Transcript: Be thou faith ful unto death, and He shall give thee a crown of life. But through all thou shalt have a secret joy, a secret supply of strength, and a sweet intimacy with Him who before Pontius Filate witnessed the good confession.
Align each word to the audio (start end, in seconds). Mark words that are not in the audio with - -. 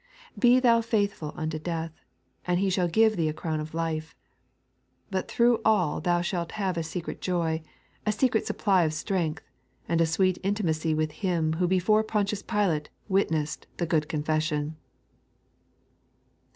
Be 0.39 0.59
thou 0.59 0.81
faith 0.81 1.13
ful 1.13 1.31
unto 1.37 1.59
death, 1.59 2.03
and 2.47 2.59
He 2.59 2.71
shall 2.71 2.87
give 2.87 3.15
thee 3.15 3.29
a 3.29 3.33
crown 3.33 3.59
of 3.59 3.75
life. 3.75 4.15
But 5.11 5.27
through 5.27 5.61
all 5.63 6.01
thou 6.01 6.21
shalt 6.21 6.53
have 6.53 6.75
a 6.75 6.81
secret 6.81 7.21
joy, 7.21 7.61
a 8.03 8.11
secret 8.11 8.47
supply 8.47 8.81
of 8.81 8.95
strength, 8.95 9.43
and 9.87 10.01
a 10.01 10.07
sweet 10.07 10.39
intimacy 10.41 10.95
with 10.95 11.11
Him 11.21 11.53
who 11.53 11.67
before 11.67 12.03
Pontius 12.03 12.41
Filate 12.41 12.87
witnessed 13.09 13.67
the 13.77 13.85
good 13.85 14.09
confession. 14.09 14.75